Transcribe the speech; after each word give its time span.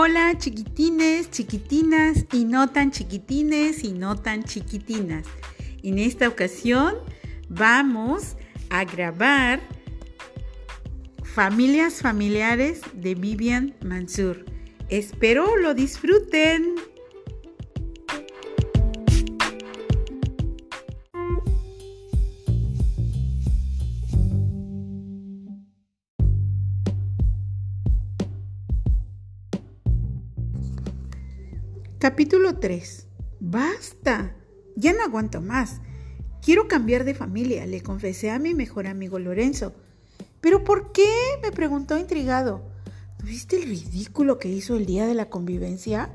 Hola 0.00 0.38
chiquitines, 0.38 1.28
chiquitinas 1.28 2.24
y 2.32 2.44
no 2.44 2.68
tan 2.68 2.92
chiquitines 2.92 3.82
y 3.82 3.90
no 3.90 4.14
tan 4.14 4.44
chiquitinas. 4.44 5.26
En 5.82 5.98
esta 5.98 6.28
ocasión 6.28 6.94
vamos 7.48 8.36
a 8.70 8.84
grabar 8.84 9.58
Familias 11.24 12.00
Familiares 12.00 12.80
de 12.94 13.16
Vivian 13.16 13.74
Mansur. 13.84 14.44
Espero 14.88 15.56
lo 15.56 15.74
disfruten. 15.74 16.76
Capítulo 32.00 32.60
3. 32.60 33.08
Basta. 33.40 34.32
Ya 34.76 34.92
no 34.92 35.02
aguanto 35.02 35.40
más. 35.40 35.80
Quiero 36.40 36.68
cambiar 36.68 37.02
de 37.02 37.12
familia, 37.12 37.66
le 37.66 37.82
confesé 37.82 38.30
a 38.30 38.38
mi 38.38 38.54
mejor 38.54 38.86
amigo 38.86 39.18
Lorenzo. 39.18 39.72
¿Pero 40.40 40.62
por 40.62 40.92
qué? 40.92 41.10
me 41.42 41.50
preguntó 41.50 41.98
intrigado. 41.98 42.62
¿Tuviste 43.18 43.56
el 43.56 43.64
ridículo 43.64 44.38
que 44.38 44.48
hizo 44.48 44.76
el 44.76 44.86
día 44.86 45.08
de 45.08 45.14
la 45.14 45.28
convivencia? 45.28 46.08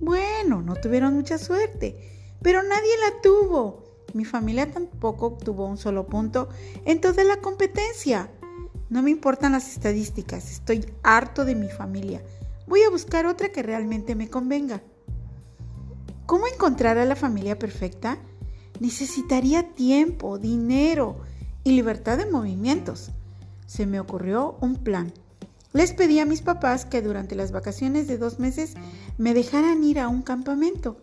Bueno, 0.00 0.62
no 0.62 0.76
tuvieron 0.76 1.12
mucha 1.12 1.36
suerte, 1.36 1.96
pero 2.40 2.62
nadie 2.62 2.96
la 3.02 3.20
tuvo. 3.20 4.06
Mi 4.14 4.24
familia 4.24 4.72
tampoco 4.72 5.26
obtuvo 5.26 5.66
un 5.66 5.76
solo 5.76 6.06
punto 6.06 6.48
en 6.86 6.98
toda 7.02 7.24
la 7.24 7.42
competencia. 7.42 8.30
No 8.88 9.02
me 9.02 9.10
importan 9.10 9.52
las 9.52 9.70
estadísticas, 9.70 10.50
estoy 10.50 10.86
harto 11.02 11.44
de 11.44 11.56
mi 11.56 11.68
familia. 11.68 12.22
Voy 12.66 12.80
a 12.84 12.90
buscar 12.90 13.26
otra 13.26 13.52
que 13.52 13.62
realmente 13.62 14.14
me 14.14 14.30
convenga. 14.30 14.80
¿Cómo 16.30 16.46
encontrar 16.46 16.96
a 16.96 17.04
la 17.04 17.16
familia 17.16 17.58
perfecta? 17.58 18.16
Necesitaría 18.78 19.74
tiempo, 19.74 20.38
dinero 20.38 21.16
y 21.64 21.72
libertad 21.72 22.18
de 22.18 22.30
movimientos. 22.30 23.10
Se 23.66 23.84
me 23.84 23.98
ocurrió 23.98 24.56
un 24.60 24.76
plan. 24.76 25.12
Les 25.72 25.92
pedí 25.92 26.20
a 26.20 26.26
mis 26.26 26.40
papás 26.40 26.84
que 26.84 27.02
durante 27.02 27.34
las 27.34 27.50
vacaciones 27.50 28.06
de 28.06 28.16
dos 28.16 28.38
meses 28.38 28.74
me 29.18 29.34
dejaran 29.34 29.82
ir 29.82 29.98
a 29.98 30.06
un 30.06 30.22
campamento. 30.22 30.98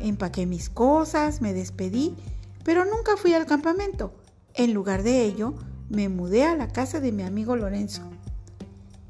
Empaqué 0.00 0.46
mis 0.46 0.68
cosas, 0.68 1.40
me 1.40 1.54
despedí, 1.54 2.16
pero 2.64 2.84
nunca 2.84 3.16
fui 3.16 3.34
al 3.34 3.46
campamento. 3.46 4.12
En 4.52 4.74
lugar 4.74 5.04
de 5.04 5.22
ello, 5.22 5.54
me 5.90 6.08
mudé 6.08 6.42
a 6.42 6.56
la 6.56 6.66
casa 6.66 6.98
de 6.98 7.12
mi 7.12 7.22
amigo 7.22 7.54
Lorenzo. 7.54 8.02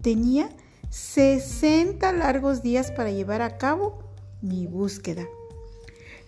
Tenía 0.02 0.50
60 0.90 2.12
largos 2.12 2.62
días 2.62 2.90
para 2.90 3.10
llevar 3.10 3.40
a 3.40 3.56
cabo 3.56 4.00
mi 4.42 4.66
búsqueda. 4.66 5.24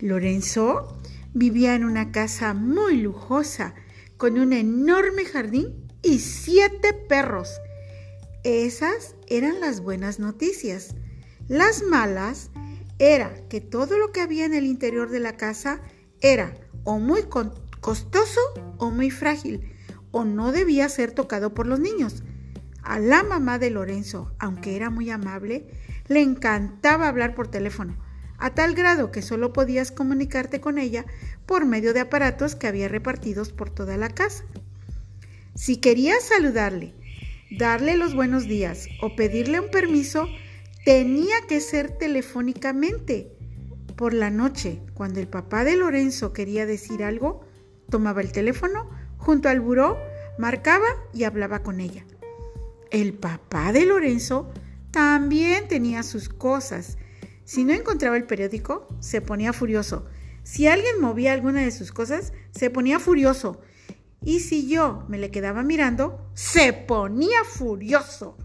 Lorenzo 0.05 1.00
vivía 1.33 1.74
en 1.74 1.83
una 1.83 2.12
casa 2.12 2.52
muy 2.52 2.98
lujosa, 2.98 3.74
con 4.19 4.38
un 4.38 4.52
enorme 4.52 5.24
jardín 5.24 5.88
y 6.02 6.19
siete 6.19 6.92
perros. 6.92 7.48
Esas 8.42 9.16
eran 9.28 9.62
las 9.62 9.80
buenas 9.80 10.19
noticias. 10.19 10.94
Las 11.48 11.83
malas 11.83 12.50
era 12.98 13.33
que 13.48 13.62
todo 13.62 13.96
lo 13.96 14.12
que 14.12 14.20
había 14.20 14.44
en 14.44 14.52
el 14.52 14.66
interior 14.66 15.08
de 15.08 15.20
la 15.20 15.38
casa 15.38 15.80
era 16.20 16.55
o 16.84 16.98
muy 16.98 17.22
costoso 17.80 18.41
o 18.77 18.91
muy 18.91 19.11
frágil, 19.11 19.72
o 20.11 20.27
no 20.27 20.52
debía 20.52 20.91
ser 20.91 21.12
tocado 21.12 21.55
por 21.55 21.66
los 21.66 21.80
niños. 21.80 22.22
A 22.83 22.98
la 22.98 23.22
mamá 23.22 23.58
de 23.58 23.70
Lorenzo, 23.70 24.34
aunque 24.39 24.77
era 24.77 24.90
muy 24.90 25.08
amable, 25.08 25.67
le 26.08 26.20
encantaba 26.20 27.08
hablar 27.08 27.34
por 27.34 27.48
teléfono 27.48 28.03
a 28.39 28.55
tal 28.55 28.74
grado 28.74 29.11
que 29.11 29.22
solo 29.22 29.52
podías 29.52 29.92
comunicarte 29.92 30.61
con 30.61 30.78
ella 30.78 31.05
por 31.46 31.67
medio 31.67 31.95
de 31.95 32.00
aparatos 32.00 32.55
que 32.55 32.67
había 32.67 32.89
repartidos 32.89 33.52
por 33.52 33.70
toda 33.70 33.96
la 33.96 34.08
casa. 34.08 34.45
Si 35.55 35.77
querías 35.77 36.24
saludarle, 36.24 36.95
darle 37.50 37.96
los 37.96 38.14
buenos 38.14 38.45
días 38.45 38.89
o 39.00 39.14
pedirle 39.14 39.61
un 39.61 39.70
permiso, 39.70 40.27
tenía 40.84 41.36
que 41.48 41.61
ser 41.61 41.90
telefónicamente. 41.90 43.30
Por 43.96 44.12
la 44.12 44.30
noche, 44.30 44.80
cuando 44.95 45.20
el 45.20 45.28
papá 45.28 45.64
de 45.64 45.77
Lorenzo 45.77 46.33
quería 46.33 46.66
decir 46.66 47.05
algo, 47.05 47.45
tomaba 47.89 48.20
el 48.20 48.33
teléfono 48.33 48.90
junto 49.18 49.48
al 49.48 49.61
buró, 49.61 49.96
marcaba 50.39 50.86
y 51.12 51.24
hablaba 51.24 51.62
con 51.62 51.80
ella. 51.80 52.05
El 52.90 53.14
papá 53.14 53.72
de 53.72 53.86
Lorenzo 53.86 54.51
también 54.90 55.68
tenía 55.68 56.02
sus 56.02 56.28
cosas 56.28 56.98
si 57.44 57.64
no 57.64 57.72
encontraba 57.72 58.16
el 58.16 58.24
periódico, 58.24 58.88
se 59.00 59.20
ponía 59.20 59.52
furioso. 59.52 60.06
Si 60.42 60.66
alguien 60.66 61.00
movía 61.00 61.32
alguna 61.32 61.62
de 61.62 61.70
sus 61.70 61.92
cosas, 61.92 62.32
se 62.50 62.70
ponía 62.70 62.98
furioso. 62.98 63.60
Y 64.22 64.40
si 64.40 64.68
yo 64.68 65.05
me 65.08 65.18
le 65.18 65.30
quedaba 65.30 65.62
mirando, 65.62 66.30
se 66.34 66.72
ponía 66.72 67.44
furioso. 67.44 68.38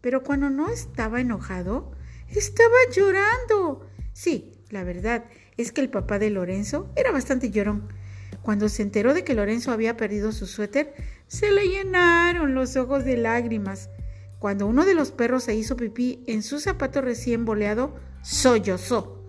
Pero 0.00 0.22
cuando 0.22 0.50
no 0.50 0.68
estaba 0.68 1.20
enojado, 1.20 1.92
estaba 2.28 2.74
llorando. 2.94 3.88
Sí, 4.12 4.52
la 4.70 4.84
verdad 4.84 5.24
es 5.56 5.72
que 5.72 5.80
el 5.80 5.90
papá 5.90 6.18
de 6.18 6.30
Lorenzo 6.30 6.90
era 6.94 7.10
bastante 7.10 7.50
llorón. 7.50 7.88
Cuando 8.42 8.68
se 8.68 8.82
enteró 8.82 9.14
de 9.14 9.24
que 9.24 9.34
Lorenzo 9.34 9.72
había 9.72 9.96
perdido 9.96 10.30
su 10.30 10.46
suéter, 10.46 10.94
se 11.26 11.50
le 11.50 11.66
llenaron 11.66 12.54
los 12.54 12.76
ojos 12.76 13.04
de 13.04 13.16
lágrimas. 13.16 13.90
Cuando 14.38 14.66
uno 14.66 14.84
de 14.84 14.94
los 14.94 15.12
perros 15.12 15.44
se 15.44 15.54
hizo 15.54 15.76
pipí 15.76 16.22
en 16.26 16.42
su 16.42 16.60
zapato 16.60 17.00
recién 17.00 17.44
boleado, 17.44 17.94
sollozó. 18.24 19.22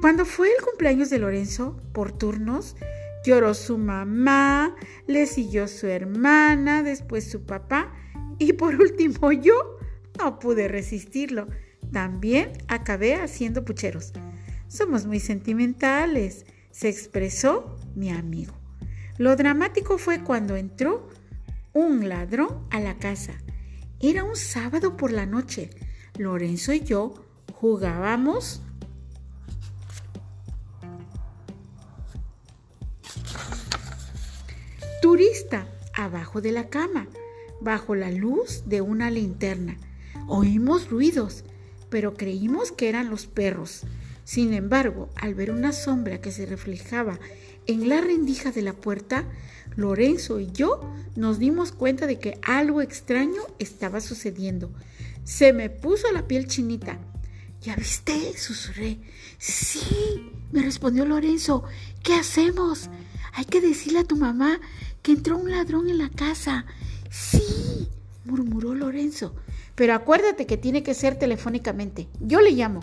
Cuando 0.00 0.24
fue 0.24 0.48
el 0.48 0.64
cumpleaños 0.64 1.10
de 1.10 1.18
Lorenzo, 1.18 1.80
por 1.92 2.12
turnos, 2.12 2.76
lloró 3.24 3.54
su 3.54 3.78
mamá, 3.78 4.76
le 5.06 5.26
siguió 5.26 5.66
su 5.66 5.86
hermana, 5.86 6.82
después 6.82 7.28
su 7.28 7.44
papá 7.44 7.92
y 8.38 8.52
por 8.52 8.76
último 8.76 9.32
yo 9.42 9.78
no 10.18 10.38
pude 10.38 10.68
resistirlo. 10.68 11.48
También 11.92 12.52
acabé 12.68 13.16
haciendo 13.16 13.64
pucheros. 13.64 14.12
Somos 14.68 15.06
muy 15.06 15.18
sentimentales, 15.18 16.46
se 16.70 16.88
expresó 16.88 17.76
mi 17.94 18.10
amigo. 18.10 18.54
Lo 19.18 19.34
dramático 19.34 19.98
fue 19.98 20.22
cuando 20.22 20.56
entró 20.56 21.08
un 21.72 22.08
ladrón 22.08 22.66
a 22.70 22.80
la 22.80 22.98
casa. 22.98 23.32
Era 23.98 24.24
un 24.24 24.36
sábado 24.36 24.96
por 24.96 25.10
la 25.10 25.26
noche. 25.26 25.70
Lorenzo 26.16 26.72
y 26.72 26.80
yo 26.80 27.29
jugábamos 27.60 28.62
turista 35.02 35.66
abajo 35.92 36.40
de 36.40 36.52
la 36.52 36.68
cama, 36.68 37.06
bajo 37.60 37.94
la 37.94 38.10
luz 38.10 38.62
de 38.64 38.80
una 38.80 39.10
linterna. 39.10 39.76
Oímos 40.26 40.88
ruidos, 40.88 41.44
pero 41.90 42.14
creímos 42.14 42.72
que 42.72 42.88
eran 42.88 43.10
los 43.10 43.26
perros. 43.26 43.82
Sin 44.24 44.54
embargo, 44.54 45.10
al 45.16 45.34
ver 45.34 45.50
una 45.50 45.72
sombra 45.72 46.20
que 46.22 46.32
se 46.32 46.46
reflejaba 46.46 47.18
en 47.66 47.90
la 47.90 48.00
rendija 48.00 48.52
de 48.52 48.62
la 48.62 48.72
puerta, 48.72 49.26
Lorenzo 49.76 50.40
y 50.40 50.50
yo 50.50 50.80
nos 51.14 51.38
dimos 51.38 51.72
cuenta 51.72 52.06
de 52.06 52.18
que 52.18 52.38
algo 52.42 52.80
extraño 52.80 53.42
estaba 53.58 54.00
sucediendo. 54.00 54.70
Se 55.24 55.52
me 55.52 55.68
puso 55.68 56.10
la 56.12 56.26
piel 56.26 56.46
chinita. 56.46 56.98
¿Ya 57.62 57.76
viste? 57.76 58.38
susurré. 58.38 58.98
Sí, 59.38 60.32
me 60.50 60.62
respondió 60.62 61.04
Lorenzo. 61.04 61.64
¿Qué 62.02 62.14
hacemos? 62.14 62.88
Hay 63.34 63.44
que 63.44 63.60
decirle 63.60 63.98
a 63.98 64.04
tu 64.04 64.16
mamá 64.16 64.60
que 65.02 65.12
entró 65.12 65.36
un 65.36 65.50
ladrón 65.50 65.90
en 65.90 65.98
la 65.98 66.08
casa. 66.08 66.64
Sí, 67.10 67.88
murmuró 68.24 68.74
Lorenzo. 68.74 69.34
Pero 69.74 69.94
acuérdate 69.94 70.46
que 70.46 70.56
tiene 70.56 70.82
que 70.82 70.94
ser 70.94 71.18
telefónicamente. 71.18 72.08
Yo 72.18 72.40
le 72.40 72.52
llamo. 72.52 72.80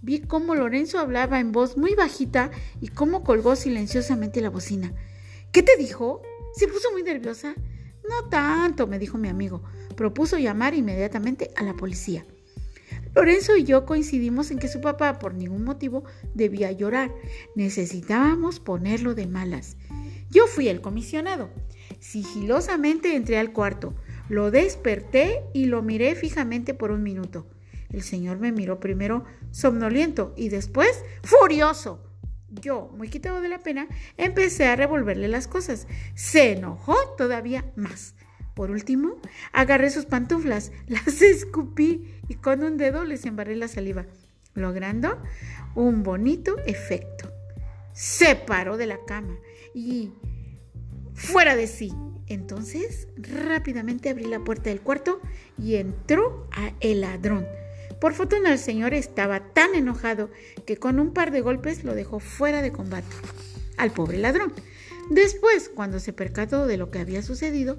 Vi 0.00 0.20
cómo 0.20 0.56
Lorenzo 0.56 0.98
hablaba 0.98 1.38
en 1.38 1.52
voz 1.52 1.76
muy 1.76 1.94
bajita 1.94 2.50
y 2.80 2.88
cómo 2.88 3.22
colgó 3.22 3.54
silenciosamente 3.54 4.40
la 4.40 4.50
bocina. 4.50 4.92
¿Qué 5.52 5.62
te 5.62 5.76
dijo? 5.76 6.22
¿Se 6.56 6.66
puso 6.66 6.90
muy 6.90 7.04
nerviosa? 7.04 7.54
No 8.08 8.28
tanto, 8.28 8.88
me 8.88 8.98
dijo 8.98 9.16
mi 9.16 9.28
amigo. 9.28 9.62
Propuso 9.94 10.38
llamar 10.38 10.74
inmediatamente 10.74 11.52
a 11.54 11.62
la 11.62 11.74
policía. 11.74 12.26
Lorenzo 13.14 13.56
y 13.56 13.64
yo 13.64 13.84
coincidimos 13.84 14.50
en 14.50 14.58
que 14.58 14.68
su 14.68 14.80
papá 14.80 15.18
por 15.18 15.34
ningún 15.34 15.64
motivo 15.64 16.04
debía 16.34 16.72
llorar. 16.72 17.12
Necesitábamos 17.54 18.58
ponerlo 18.58 19.14
de 19.14 19.26
malas. 19.26 19.76
Yo 20.30 20.46
fui 20.46 20.68
el 20.68 20.80
comisionado. 20.80 21.50
Sigilosamente 22.00 23.14
entré 23.14 23.38
al 23.38 23.52
cuarto. 23.52 23.94
Lo 24.28 24.50
desperté 24.50 25.42
y 25.52 25.66
lo 25.66 25.82
miré 25.82 26.14
fijamente 26.14 26.72
por 26.72 26.90
un 26.90 27.02
minuto. 27.02 27.46
El 27.90 28.02
señor 28.02 28.38
me 28.38 28.50
miró 28.50 28.80
primero 28.80 29.24
somnoliento 29.50 30.32
y 30.36 30.48
después 30.48 31.04
furioso. 31.22 32.02
Yo, 32.48 32.90
muy 32.96 33.08
quitado 33.08 33.40
de 33.40 33.48
la 33.48 33.58
pena, 33.58 33.88
empecé 34.16 34.66
a 34.66 34.76
revolverle 34.76 35.28
las 35.28 35.48
cosas. 35.48 35.86
Se 36.14 36.52
enojó 36.52 36.96
todavía 37.16 37.70
más. 37.76 38.14
Por 38.54 38.70
último, 38.70 39.16
agarré 39.52 39.90
sus 39.90 40.06
pantuflas, 40.06 40.72
las 40.86 41.22
escupí 41.22 42.20
y 42.28 42.34
con 42.34 42.62
un 42.62 42.76
dedo 42.76 43.04
les 43.04 43.24
embarré 43.24 43.56
la 43.56 43.68
saliva, 43.68 44.06
logrando 44.54 45.20
un 45.74 46.02
bonito 46.02 46.56
efecto. 46.66 47.32
Se 47.92 48.36
paró 48.36 48.76
de 48.76 48.86
la 48.86 48.98
cama 49.06 49.36
y 49.74 50.12
fuera 51.14 51.56
de 51.56 51.66
sí. 51.66 51.92
Entonces 52.28 53.08
rápidamente 53.16 54.08
abrí 54.08 54.24
la 54.24 54.40
puerta 54.40 54.70
del 54.70 54.80
cuarto 54.80 55.20
y 55.58 55.74
entró 55.74 56.48
el 56.80 57.02
ladrón. 57.02 57.46
Por 58.00 58.14
fortuna 58.14 58.52
el 58.52 58.58
señor 58.58 58.94
estaba 58.94 59.52
tan 59.52 59.74
enojado 59.74 60.30
que 60.66 60.76
con 60.76 60.98
un 60.98 61.12
par 61.12 61.30
de 61.30 61.40
golpes 61.40 61.84
lo 61.84 61.94
dejó 61.94 62.20
fuera 62.20 62.62
de 62.62 62.72
combate 62.72 63.14
al 63.76 63.90
pobre 63.90 64.18
ladrón. 64.18 64.52
Después, 65.10 65.70
cuando 65.74 65.98
se 65.98 66.12
percató 66.12 66.66
de 66.66 66.76
lo 66.76 66.90
que 66.90 66.98
había 66.98 67.22
sucedido, 67.22 67.78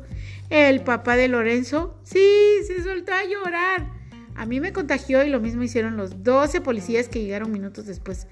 el 0.49 0.83
papá 0.83 1.15
de 1.15 1.27
Lorenzo, 1.27 1.95
sí, 2.03 2.59
se 2.67 2.83
soltó 2.83 3.13
a 3.13 3.25
llorar. 3.25 3.89
A 4.35 4.45
mí 4.45 4.59
me 4.59 4.73
contagió 4.73 5.23
y 5.23 5.29
lo 5.29 5.39
mismo 5.39 5.63
hicieron 5.63 5.97
los 5.97 6.23
12 6.23 6.61
policías 6.61 7.07
que 7.07 7.21
llegaron 7.21 7.51
minutos 7.51 7.85
después. 7.85 8.27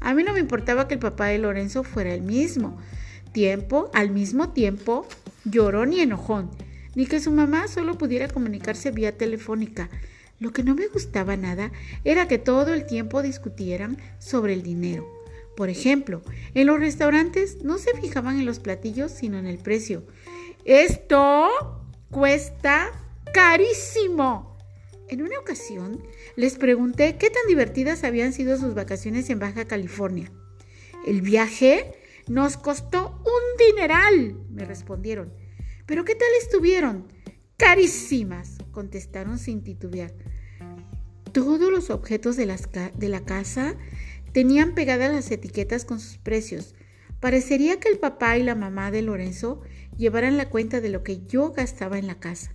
A 0.00 0.14
mí 0.14 0.22
no 0.22 0.32
me 0.32 0.40
importaba 0.40 0.86
que 0.86 0.94
el 0.94 1.00
papá 1.00 1.26
de 1.26 1.38
Lorenzo 1.38 1.82
fuera 1.82 2.14
el 2.14 2.22
mismo. 2.22 2.78
Tiempo, 3.32 3.90
al 3.94 4.10
mismo 4.10 4.50
tiempo, 4.50 5.06
lloró 5.44 5.86
ni 5.86 6.00
enojón, 6.00 6.50
ni 6.94 7.06
que 7.06 7.20
su 7.20 7.30
mamá 7.30 7.68
solo 7.68 7.98
pudiera 7.98 8.28
comunicarse 8.28 8.90
vía 8.90 9.16
telefónica. 9.16 9.88
Lo 10.38 10.52
que 10.52 10.62
no 10.62 10.74
me 10.74 10.86
gustaba 10.86 11.36
nada 11.36 11.72
era 12.04 12.28
que 12.28 12.38
todo 12.38 12.72
el 12.72 12.86
tiempo 12.86 13.22
discutieran 13.22 13.98
sobre 14.18 14.52
el 14.52 14.62
dinero. 14.62 15.17
Por 15.58 15.70
ejemplo, 15.70 16.22
en 16.54 16.68
los 16.68 16.78
restaurantes 16.78 17.64
no 17.64 17.78
se 17.78 17.92
fijaban 18.00 18.38
en 18.38 18.46
los 18.46 18.60
platillos, 18.60 19.10
sino 19.10 19.40
en 19.40 19.46
el 19.48 19.58
precio. 19.58 20.06
Esto 20.64 21.48
cuesta 22.12 22.92
carísimo. 23.34 24.56
En 25.08 25.20
una 25.20 25.36
ocasión 25.36 26.00
les 26.36 26.54
pregunté 26.54 27.16
qué 27.18 27.28
tan 27.30 27.42
divertidas 27.48 28.04
habían 28.04 28.32
sido 28.32 28.56
sus 28.56 28.74
vacaciones 28.74 29.30
en 29.30 29.40
Baja 29.40 29.64
California. 29.64 30.30
El 31.04 31.22
viaje 31.22 31.92
nos 32.28 32.56
costó 32.56 33.20
un 33.24 33.66
dineral, 33.66 34.36
me 34.50 34.64
respondieron. 34.64 35.32
¿Pero 35.86 36.04
qué 36.04 36.14
tal 36.14 36.28
estuvieron? 36.40 37.08
Carísimas, 37.56 38.58
contestaron 38.70 39.40
sin 39.40 39.64
titubear. 39.64 40.14
Todos 41.32 41.68
los 41.72 41.90
objetos 41.90 42.36
de, 42.36 42.46
de 42.94 43.08
la 43.08 43.24
casa 43.24 43.76
tenían 44.32 44.74
pegadas 44.74 45.12
las 45.12 45.30
etiquetas 45.30 45.84
con 45.84 46.00
sus 46.00 46.18
precios. 46.18 46.74
Parecería 47.20 47.80
que 47.80 47.88
el 47.88 47.98
papá 47.98 48.38
y 48.38 48.42
la 48.42 48.54
mamá 48.54 48.90
de 48.90 49.02
Lorenzo 49.02 49.60
llevaran 49.96 50.36
la 50.36 50.48
cuenta 50.48 50.80
de 50.80 50.88
lo 50.88 51.02
que 51.02 51.26
yo 51.26 51.52
gastaba 51.52 51.98
en 51.98 52.06
la 52.06 52.20
casa. 52.20 52.54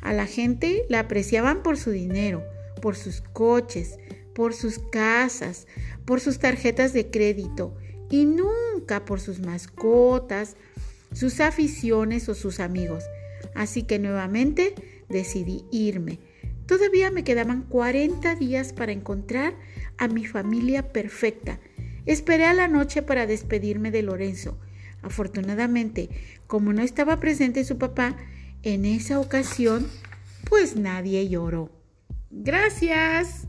A 0.00 0.12
la 0.12 0.26
gente 0.26 0.84
la 0.88 1.00
apreciaban 1.00 1.62
por 1.62 1.78
su 1.78 1.90
dinero, 1.90 2.42
por 2.80 2.96
sus 2.96 3.20
coches, 3.20 3.98
por 4.34 4.54
sus 4.54 4.78
casas, 4.78 5.66
por 6.04 6.20
sus 6.20 6.38
tarjetas 6.38 6.92
de 6.92 7.10
crédito 7.10 7.76
y 8.10 8.26
nunca 8.26 9.04
por 9.04 9.20
sus 9.20 9.40
mascotas, 9.40 10.56
sus 11.12 11.40
aficiones 11.40 12.28
o 12.28 12.34
sus 12.34 12.58
amigos. 12.58 13.04
Así 13.54 13.84
que 13.84 13.98
nuevamente 13.98 14.74
decidí 15.08 15.64
irme 15.70 16.18
Todavía 16.66 17.10
me 17.10 17.24
quedaban 17.24 17.64
40 17.64 18.36
días 18.36 18.72
para 18.72 18.92
encontrar 18.92 19.54
a 19.98 20.08
mi 20.08 20.24
familia 20.24 20.92
perfecta. 20.92 21.60
Esperé 22.06 22.46
a 22.46 22.54
la 22.54 22.68
noche 22.68 23.02
para 23.02 23.26
despedirme 23.26 23.90
de 23.90 24.02
Lorenzo. 24.02 24.58
Afortunadamente, 25.02 26.08
como 26.46 26.72
no 26.72 26.82
estaba 26.82 27.20
presente 27.20 27.64
su 27.64 27.78
papá, 27.78 28.16
en 28.62 28.84
esa 28.84 29.18
ocasión, 29.18 29.88
pues 30.48 30.76
nadie 30.76 31.28
lloró. 31.28 31.70
Gracias. 32.30 33.48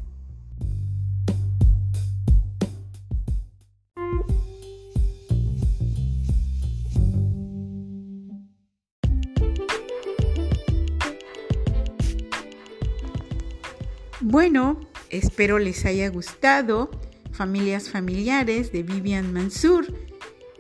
Bueno, 14.26 14.80
espero 15.14 15.60
les 15.60 15.86
haya 15.86 16.10
gustado 16.10 16.90
Familias 17.32 17.90
Familiares 17.90 18.72
de 18.72 18.84
Vivian 18.84 19.32
Mansur. 19.32 19.86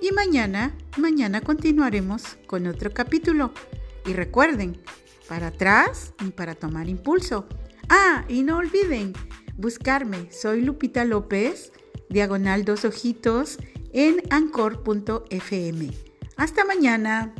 Y 0.01 0.11
mañana, 0.11 0.75
mañana 0.97 1.41
continuaremos 1.41 2.37
con 2.45 2.67
otro 2.67 2.93
capítulo. 2.93 3.53
Y 4.05 4.13
recuerden, 4.13 4.81
para 5.27 5.47
atrás 5.47 6.13
y 6.25 6.31
para 6.31 6.55
tomar 6.55 6.89
impulso. 6.89 7.47
Ah, 7.89 8.25
y 8.27 8.43
no 8.43 8.57
olviden 8.57 9.13
buscarme. 9.57 10.31
Soy 10.31 10.61
Lupita 10.61 11.05
López, 11.05 11.71
diagonal 12.09 12.65
dos 12.65 12.85
ojitos, 12.85 13.57
en 13.93 14.21
ancor.fm. 14.29 15.91
Hasta 16.35 16.65
mañana. 16.65 17.33